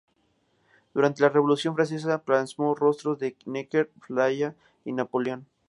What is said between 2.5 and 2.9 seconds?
los